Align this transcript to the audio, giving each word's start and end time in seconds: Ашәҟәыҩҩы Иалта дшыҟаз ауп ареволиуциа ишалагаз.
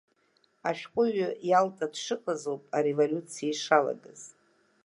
Ашәҟәыҩҩы 0.69 1.29
Иалта 1.49 1.85
дшыҟаз 1.93 2.43
ауп 2.51 2.63
ареволиуциа 2.77 3.45
ишалагаз. 3.51 4.21